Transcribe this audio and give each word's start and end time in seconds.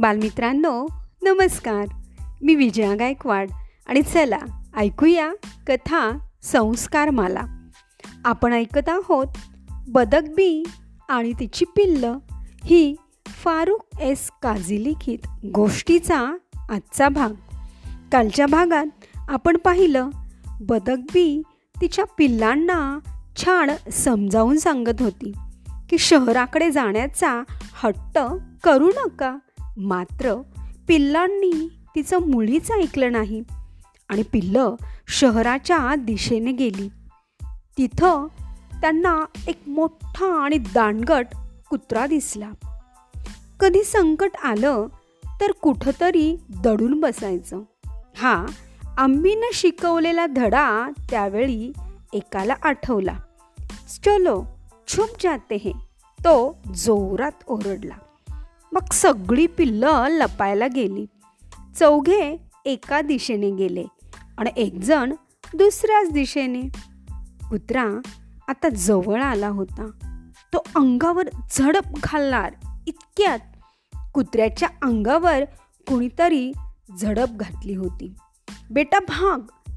बालमित्रांनो 0.00 0.86
नमस्कार. 1.22 1.86
मी 2.42 2.54
विजया 2.54 2.94
गायकवाड 2.94 3.50
आणि 3.86 4.02
चला 4.02 4.38
ऐकूया 4.76 5.32
कथा 5.66 6.18
संस्कार 6.42 7.10
माला 7.10 7.42
आपण 8.24 8.52
ऐकत 8.52 8.88
आहोत 8.88 9.26
बदकबी 9.88 10.64
आणि 11.08 11.32
तिची 11.40 11.64
पिल्ल 11.64 12.04
ही 12.64 12.96
फारुख 13.26 14.00
एस 14.00 14.30
काझी 14.42 14.84
लिखित 14.84 15.18
गोष्टीचा 15.54 16.36
आजचा 16.68 17.08
भाग. 17.08 17.30
कालच्या 18.12 18.46
भागात 18.46 18.86
आपण 19.28 19.56
पाहिलं 19.56 20.10
बदकबी 20.60 21.42
तिच्या 21.80 22.04
पिल्लांना 22.18 22.98
छान 23.36 23.90
समजावून 23.92 24.58
सांगत 24.58 25.02
होती 25.02 25.32
की 25.90 25.98
शहराकडे 25.98 26.70
जाण्याचा 26.70 27.42
हट्ट 27.74 28.18
करू 28.64 28.88
नका. 28.88 29.36
मात्र 29.76 30.34
पिल्लांनी 30.88 31.68
तिचं 31.94 32.18
मुळीच 32.18 32.70
ऐकलं 32.72 33.12
नाही 33.12 33.42
आणि 34.08 34.22
पिल्लं 34.22 34.74
शहराच्या 35.08 35.94
दिशेने 35.94 36.52
गेली. 36.52 36.88
तिथं 37.78 38.26
त्यांना 38.80 39.24
एक 39.48 39.58
मोठा 39.66 40.44
आणि 40.44 40.58
दांडगट 40.58 41.26
कुत्रा 41.70 42.06
दिसला. 42.06 42.50
कधी 43.60 43.82
संकट 43.82 44.30
आलं 44.44 44.86
तर 45.40 45.50
कुठंतरी 45.52 46.36
दडून 46.64 47.00
बसायचं. 47.00 47.60
हा 48.16 48.46
आम्हीनं 48.98 49.50
शिकवलेला 49.54 50.26
धडा 50.26 50.90
त्यावेळी 51.10 51.72
एकाला 52.12 52.54
आठवला. 52.62 53.18
चलो 54.04 54.44
छुप 54.88 55.08
जाते 55.22 55.54
हे. 55.54 55.72
तो 56.20 56.58
जोरात 56.74 57.44
ओरडला. 57.46 57.94
मग 58.74 58.92
सगळी 58.92 59.46
पिल्लं 59.46 60.04
लपायला 60.08 60.66
गेली. 60.66 61.06
चौघे 61.78 62.36
एका 62.64 63.00
दिशेने 63.00 63.50
गेले 63.50 63.84
आणि 64.38 64.50
एकजण 64.56 65.12
दुसऱ्याच 65.54 66.10
दिशेने. 66.10 66.60
कुत्रा 67.50 68.00
आता 68.48 68.68
जवळ 68.68 69.22
आला 69.22 69.48
होता. 69.48 69.90
तो 70.52 70.58
अंगावर 70.76 71.28
झडप 71.58 71.82
घालणार 72.02 72.54
इतक्यात 72.86 73.38
कुत्र्याच्या 74.14 74.68
अंगावर 74.82 75.44
कुणीतरी 75.88 76.52
झडप 77.00 77.28
घातली 77.30 77.74
होती. 77.74 78.14
बेटा 78.70 78.98
भाग. 78.98 79.70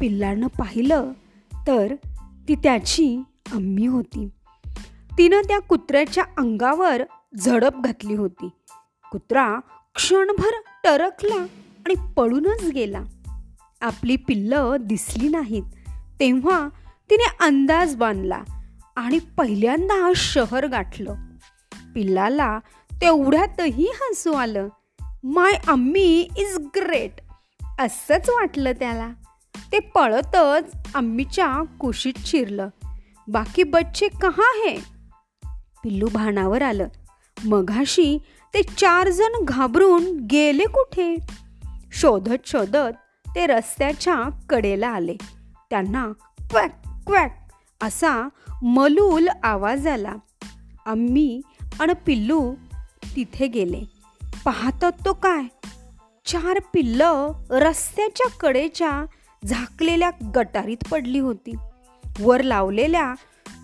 पिल्लानं 0.00 0.46
पाहिलं 0.46 1.12
तर 1.66 1.94
ती 2.48 2.54
त्याची 2.54 3.22
अम्मी 3.52 3.86
होती. 3.86 4.28
तिनं 5.18 5.40
त्या 5.40 5.58
कुत्र्याच्या 5.58 6.24
अंगावर 6.38 7.02
झडप 7.38 7.80
घातली 7.84 8.14
होती. 8.14 8.48
कुत्रा 9.12 9.58
क्षणभर 9.94 10.50
टरकला 10.84 11.42
आणि 11.86 11.94
पळूनच 12.16 12.64
गेला. 12.74 13.02
आपली 13.80 14.16
पिल्लं 14.16 14.76
दिसली 14.80 15.28
नाहीत. 15.28 15.62
तेव्हा 16.20 16.68
तिने 17.10 17.36
अंदाज 17.40 17.96
बांधला 17.96 18.42
आणि 18.96 19.18
पहिल्यांदा 19.18 20.12
शहर 20.16 20.66
गाठलं. 20.66 21.14
पिल्लाला 21.94 22.58
तेवढ्यातही 22.92 23.90
हसू 23.94 24.32
आलं. 24.32 24.68
माय 25.24 25.52
अम्मी 25.68 26.28
इज 26.38 26.58
ग्रेट 26.58 27.12
असंच 27.80 28.28
वाटलं 28.28 28.72
त्याला. 28.72 29.08
ते 29.72 29.78
पळतच 29.78 30.76
अम्मीच्या 30.94 31.62
कुशीत 31.80 32.14
शिरलं. 32.18 32.68
बाकी 33.28 33.62
बच्चे 33.62 34.08
कहा 34.08 34.60
है? 34.64 34.76
पिल्लू 35.84 36.08
भानावर 36.12 36.62
आलं. 36.62 36.88
मघाशी 37.44 38.18
ते 38.54 38.62
चार 38.62 39.08
जण 39.08 39.44
घाबरून 39.44 40.26
गेले 40.30 40.64
कुठे? 40.64 41.16
शोधत 41.92 42.46
शोधत 42.46 42.92
ते 43.34 43.46
रस्त्याच्या 43.46 44.16
कडेला 44.48 44.88
आले. 44.88 45.16
त्यांना 45.70 46.12
क्वॅक 46.50 46.82
क्वॅक 47.06 47.48
असा 47.82 48.28
मलूल 48.62 49.28
आवाज 49.42 49.86
आला. 49.86 50.14
आम्ही 50.86 51.40
आणि 51.80 51.92
पिल्लू 52.06 52.54
तिथे 53.16 53.46
गेले. 53.46 53.82
पाहतात 54.44 54.92
तो 55.04 55.12
काय? 55.12 55.42
चार 56.26 56.58
पिल्लं 56.72 57.32
रस्त्याच्या 57.50 58.30
कडेच्या 58.30 59.04
झाकलेल्या 59.44 60.10
गटारीत 60.34 60.88
पडली 60.90 61.18
होती. 61.18 61.54
वर 62.20 62.40
लावलेल्या 62.40 63.14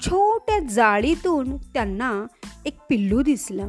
छोट्या 0.01 0.59
जाळीतून 0.59 1.57
त्यांना 1.57 2.27
एक 2.67 2.79
पिल्लू 2.89 3.23
दिसलं. 3.23 3.69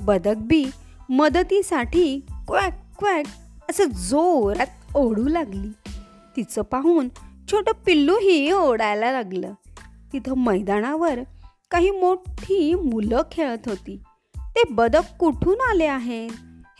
बदकबी 0.00 0.64
मदतीसाठी 1.08 2.20
क्वॅक 2.48 2.80
क्वॅक 2.98 3.24
असं 3.70 3.84
जोरात 3.84 4.66
ओढू 4.94 5.28
लागली. 5.28 5.90
तिचं 6.36 6.62
पाहून 6.62 7.08
छोटं 7.52 7.72
पिल्लूही 7.86 8.52
ओढायला 8.52 9.12
लागलं. 9.12 9.54
तिथं 10.12 10.36
मैदानावर 10.36 11.18
काही 11.70 11.90
मोठी 11.90 12.74
मुलं 12.74 13.22
खेळत 13.32 13.68
होती. 13.68 14.02
ते 14.36 14.62
बदक 14.70 15.16
कुठून 15.20 15.60
आले 15.60 15.86
आहेत? 15.86 16.30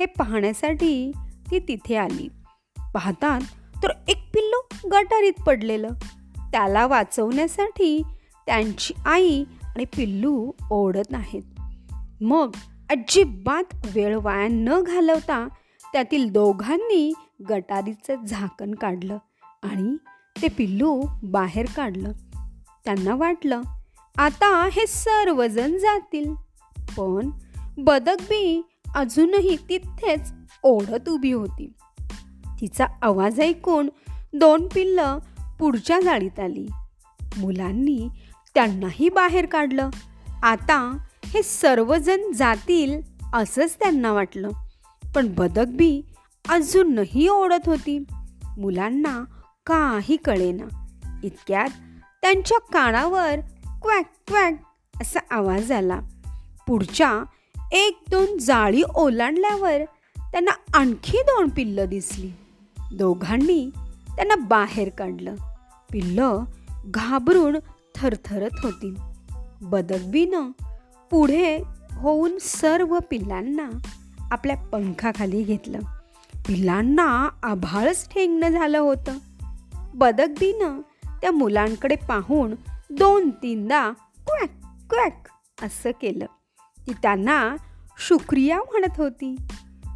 हे 0.00 0.06
पाहण्यासाठी 0.06 1.12
ती 1.50 1.58
तिथे 1.58 1.96
आली. 1.96 2.28
पाहतात 2.94 3.40
तर 3.82 3.88
एक 4.08 4.18
पिल्लू 4.34 4.88
गटारीत 4.88 5.42
पडलेलं. 5.46 5.88
त्याला 6.52 6.86
वाचवण्यासाठी 6.86 8.02
त्यांची 8.46 8.94
आई 9.04 9.44
आणि 9.76 9.84
पिल्लू 9.84 10.52
ओढत 10.70 11.10
नाहीत. 11.10 11.42
मग 12.20 12.50
अजिबात 12.90 13.74
वेळ 13.94 14.16
वाया 14.16 14.48
न 14.50 14.82
घालवता 14.82 15.48
त्यातील 15.92 16.32
दोघांनी 16.32 17.12
गटारीचं 17.50 18.24
झाकण 18.24 18.74
काढलं 18.74 19.18
आणि 19.62 19.96
ते 20.42 20.48
पिल्लू 20.48 21.02
बाहेर 21.22 21.66
काढलं. 21.76 22.12
त्यांना 22.84 23.14
वाटलं 23.14 23.60
आता 24.16 24.68
हे 24.72 24.86
सर्वजण 24.86 25.78
जातील. 25.78 26.34
पण 26.98 27.30
बदकबी 27.78 28.62
अजूनही 28.94 29.56
तिथेच 29.68 30.32
ओढत 30.62 31.08
उभी 31.08 31.32
होती. 31.32 31.72
तिचा 32.60 32.86
आवाज 33.02 33.40
ऐकून 33.40 33.88
दोन 34.32 34.68
पिल्लं 34.74 35.18
पुढच्या 35.58 36.00
जाळीत 36.00 36.40
आली. 36.40 36.68
मुलांनी 37.38 38.08
त्यांनाही 38.56 39.08
बाहेर 39.08 39.46
काढलं. 39.46 39.90
आता 40.42 40.98
हे 41.24 41.42
सर्वजण 41.42 42.32
जातील 42.32 43.02
असंच 43.34 43.74
त्यांना 43.74 44.12
वाटलं. 44.12 44.48
पण 45.14 45.34
बदकबी 45.34 46.02
अजूनही 46.48 47.28
ओढत 47.28 47.68
होती. 47.68 47.98
मुलांना 48.58 49.24
काही 49.66 50.16
कळेना. 50.16 50.86
इतक्यात 51.24 51.68
त्यांच्या 52.22 52.58
कानावर 52.58 53.40
क्वॅक 53.82 54.06
क्वॅक 54.28 54.62
असा 55.00 55.20
आवाज 55.30 55.72
आला. 55.72 56.00
पुढच्या 56.68 57.24
एक 57.72 57.98
दोन 58.10 58.38
जाळी 58.38 58.82
ओलांडल्यावर 58.94 59.84
त्यांना 60.18 60.78
आणखी 60.78 61.18
दोन 61.18 61.48
पिल्लं 61.48 61.84
दिसली. 61.84 62.30
दोघांनी 62.92 63.70
त्यांना 64.16 64.36
बाहेर 64.36 64.88
काढलं. 64.88 65.34
पिल्लं 65.92 66.44
घाबरून 66.86 67.56
थरथरत 67.96 68.50
होती. 68.62 68.94
बदकबीनं 69.62 70.50
पुढे 71.10 71.62
होऊन 71.92 72.38
सर्व 72.40 72.98
पिल्लांना 73.10 73.70
आपल्या 74.30 74.56
पंखाखाली 74.56 75.42
घेतलं. 75.42 75.78
पिल्लांना 76.48 77.28
आभाळच 77.42 78.08
ठेंगणं 78.08 78.48
झालं 78.48 78.78
होतं. 78.78 79.18
बदकबीनं 79.94 80.80
त्या 81.20 81.30
मुलांकडे 81.30 81.96
पाहून 81.96 82.54
दोन 82.90 83.30
तीनदा 83.30 83.90
क्वॅक 84.26 84.50
क्वॅक 84.90 85.28
असं 85.62 85.90
केलं 85.90 86.26
ती 86.86 86.92
त्यांना 86.92 87.56
शुक्रिया 87.98 88.58
म्हणत 88.58 89.00
होती. 89.00 89.36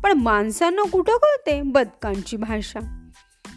पण 0.05 0.12
माणसांना 0.12 0.82
कुठं 0.82 1.12
कळते 1.12 1.62
बदकांची 1.62 2.37
भाषा? 2.37 3.08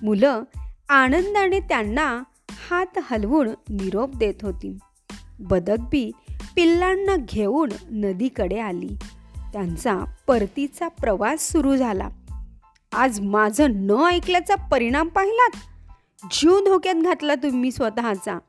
मुलं 0.04 0.44
आनंदाने 0.90 1.60
त्यांना 1.60 2.24
हात 2.69 3.00
हलवून 3.01 3.48
निरोप 3.48 4.15
देत 4.15 4.33
होती. 4.42 4.77
बदकबी 5.39 6.12
पिल्लांना 6.56 7.15
घेऊन 7.15 7.69
नदीकडे 7.92 8.60
आली. 8.60 8.95
त्यांचा 9.54 10.04
परतीचा 10.27 10.88
प्रवास 10.88 11.51
सुरू 11.51 11.75
झाला. 11.75 12.10
आज 12.94 13.19
माझं 13.19 13.68
न 13.71 13.92
ऐकल्याचा 13.92 14.56
परिणाम 14.56 15.07
पाहिलात? 15.07 15.57
जीव 16.31 16.60
धोक्यात 16.60 16.95
घातला 16.95 17.36
तुम्ही 17.36 17.71
स्वतःचा. 17.71 18.39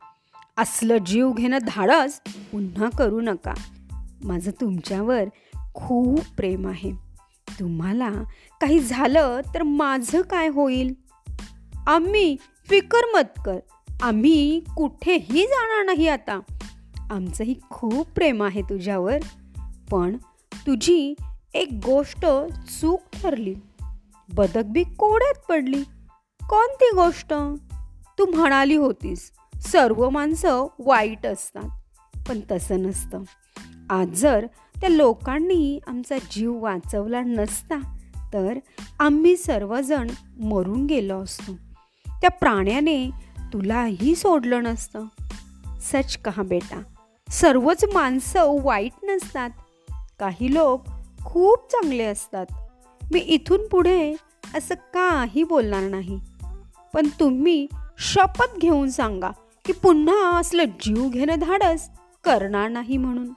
असलं 0.56 0.96
जीव 0.96 1.32
घेणं 1.32 1.58
धाडस 1.67 2.20
पुन्हा 2.52 2.88
करू 2.99 3.20
नका. 3.20 3.55
माझं 4.25 4.50
तुमच्यावर 4.50 5.25
खूप 5.75 6.20
प्रेम 6.37 6.67
आहे. 6.67 6.93
तुम्हाला 7.60 8.10
काही 8.60 8.81
झालं 8.81 9.40
तर 9.55 9.62
माझं 9.62 10.22
काय 10.22 10.49
होईल? 10.49 10.94
आम्ही 11.87 12.37
फिकर 12.69 13.00
मत 13.14 13.40
कर. 13.44 13.58
आम्ही 14.05 14.61
कुठेही 14.77 15.43
जाणार 15.43 15.85
नाही 15.85 16.09
आता. 16.09 16.41
आमचंही 17.11 17.55
खूप 17.71 18.09
प्रेम 18.09 18.43
आहे 18.43 18.62
तुझ्यावर 18.62 19.19
पण 19.91 20.17
तुझी 20.55 21.15
एक 21.55 21.69
गोष्ट 21.85 22.27
चूक 22.81 23.01
ठरली. 23.12 23.55
बदकबी 24.35 24.85
कोड्यात 24.85 25.47
पडली. 25.49 25.83
कोणती 26.49 26.91
गोष्ट? 26.95 27.35
तू 28.19 28.27
म्हणाली 28.27 28.77
होतीस 28.77 29.33
सर्व 29.56 30.11
माणसं 30.11 30.67
वाईट 30.79 31.27
असतात 31.27 31.69
पण 32.29 32.41
तसं 32.51 32.83
नसतं. 32.83 33.23
आज 33.91 34.09
जर 34.09 34.47
त्या 34.81 34.91
लोकांनी 34.91 35.81
आमचा 35.87 36.17
जीव 36.31 36.59
वाचवला 36.59 37.21
नसता 37.21 37.97
तर 38.33 38.59
आम्ही 39.01 39.37
सर्वजण 39.37 40.11
मरून 40.41 40.87
गेलो 40.87 41.21
असतो. 41.21 41.53
त्या 42.06 42.31
प्राण्याने 42.31 43.11
तुलाही 43.55 44.15
सोडलं 44.15 44.62
नसतं. 44.62 45.05
सच 45.81 46.17
कहा 46.17 46.43
बेटा. 46.43 46.83
सर्वच 47.31 47.85
माणसं 47.95 48.62
वाईट 48.62 48.93
नसतात. 49.03 49.51
काही 50.21 50.55
लोक 50.55 50.85
खूप 51.25 51.71
चांगले 51.71 52.05
असतात. 52.05 52.47
मी 53.12 53.21
इथून 53.21 53.69
पुढे 53.69 54.15
असं 54.55 54.75
काही 54.75 55.45
बोलणार 55.45 55.83
नाही. 55.83 56.21
पण 56.95 57.06
तुम्ही 57.21 57.67
शपथ 57.99 58.59
घेऊन 58.59 58.91
सांगा 58.91 59.31
की 59.65 59.73
पुन्हा 59.73 60.39
असलं 60.39 60.65
जीव 60.65 61.09
घेणं 61.09 61.35
धाडस 61.39 61.89
करणार 62.25 62.69
नाही 62.69 62.97
म्हणून. 62.97 63.33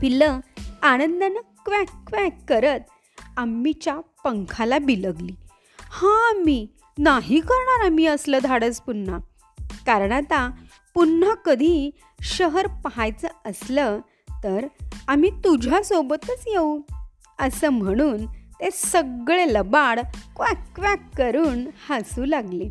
पिल्लं 0.00 0.40
आनंदानं 0.82 1.40
क्वॅक 1.64 1.88
क्वॅक 2.06 2.38
करत 2.48 2.80
आम्हीच्या 3.36 4.00
पंखाला 4.24 4.78
बिलगली. 4.78 5.34
हां 5.80 6.42
मी. 6.44 6.66
नाही 6.98 7.40
करणार 7.40 7.86
आम्ही 7.86 8.06
असलं 8.06 8.38
धाडस 8.42 8.80
पुन्हा. 8.80 9.18
कारण 9.86 10.12
आता 10.12 10.50
पुन्हा 10.94 11.34
कधी 11.34 11.90
शहर 12.22 12.66
पाहायचं 12.66 13.28
असलं 13.44 13.98
तर 14.44 14.66
आम्ही 15.08 15.30
तुझ्यासोबतच 15.30 16.44
येऊ. 16.46 16.80
असं 17.38 17.68
म्हणून 17.68 18.26
ते 18.26 18.70
सगळे 18.70 19.54
लबाड 19.54 20.00
क्वॅक 20.36 20.74
क्वॅक 20.74 21.00
करून 21.16 21.66
हसू 21.88 22.24
लागले. 22.24 22.68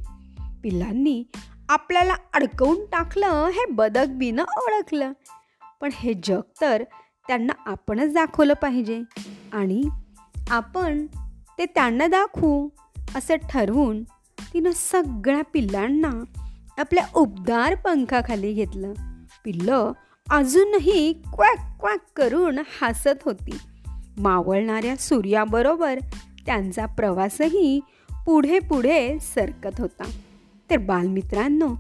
पिलांनी 0.64 1.24
आपल्याला 1.70 2.16
अडकवून 2.34 2.86
टाकलं 2.86 3.28
हे 3.28 3.66
बदक 3.72 4.06
बिनं 4.08 4.44
ओळखलं. 4.58 5.12
पण 5.82 5.90
हे 5.94 6.14
जग 6.24 6.42
तर 6.62 6.84
त्यांना 7.28 7.54
आपणच 7.66 8.14
दाखवलं 8.14 8.54
पाहिजे. 8.54 9.02
आणि 9.54 9.84
आपण 10.50 11.06
ते 11.58 11.66
त्यांना 11.66 12.08
दाखवू 12.08 12.70
असं 13.16 13.36
ठरवून 13.36 14.04
तिनं 14.54 14.72
सगळ्या 14.76 15.42
पिल्लांना 15.54 16.24
आपल्या 16.78 17.06
उबदार 17.16 17.76
पंखाखाली 17.76 18.54
घेतलं. 18.54 18.94
पिल्लं 19.46 19.92
अजूनही 20.30 21.14
क्वॅक 21.14 21.80
क्वॅक 21.80 22.00
करून 22.16 22.60
हसत 22.82 23.24
होती. 23.26 23.58
मावळणाऱ्या 24.18 24.96
सूर्याबरोबर 24.96 26.00
त्यांचा 26.46 26.86
प्रवासही 26.86 27.80
पुढे 28.26 28.60
पुढे 28.60 29.20
सरकत 29.20 29.80
होता. 29.80 30.04
तर 30.72 30.78
बालमित्रांनो 30.78 31.76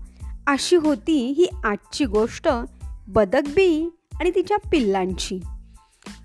अशी 0.47 0.75
होती 0.75 1.25
ही 1.25 1.47
आजची 1.63 2.05
गोष्ट 2.05 2.49
बदकबी 3.07 3.89
आणि 4.19 4.31
तिच्या 4.35 4.57
पिल्लांची. 4.57 5.39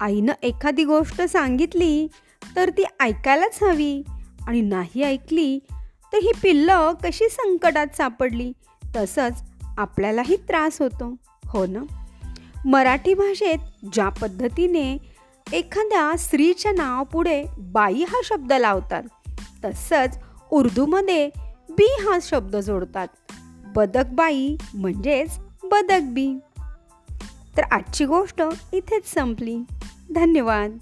आईनं 0.00 0.32
एखादी 0.42 0.84
गोष्ट 0.84 1.22
सांगितली 1.22 2.08
तर 2.56 2.70
ती 2.70 2.84
ऐकायलाच 3.00 3.62
हवी 3.62 4.02
आणि 4.46 4.60
नाही 4.60 5.02
ऐकली 5.02 5.58
तर 6.12 6.18
ही 6.18 6.30
पिल्लं 6.42 6.92
कशी 7.04 7.28
संकटात 7.28 7.86
सापडली? 7.96 8.52
तसंच 8.96 9.42
आपल्यालाही 9.78 10.36
त्रास 10.36 10.82
होतो. 10.82 11.16
हो 11.46 11.66
ना? 11.66 11.80
मराठी 12.64 13.14
भाषेत 13.14 13.58
ज्या 13.92 14.08
पद्धतीने 14.08 14.98
एखाद्या 15.52 16.16
स्त्रीच्या 16.16 16.72
नावापुढे 16.72 17.44
बाई 17.58 18.04
हा 18.08 18.20
शब्द 18.24 18.52
लावतात 18.52 19.02
तसंच 19.64 20.18
उर्दूमध्ये 20.50 21.30
बी 21.70 21.84
हा 21.84 22.18
शब्द 22.22 22.56
जोडतात. 22.56 23.08
बदक 23.76 24.06
बाई 24.12 24.56
म्हणजेच 24.74 25.38
बदक 25.64 26.00
बी. 26.02 26.34
तर 27.56 27.62
आजची 27.70 28.04
गोष्ट 28.04 28.42
इथेच 28.72 29.14
संपली. 29.14 29.58
धन्यवाद. 30.14 30.78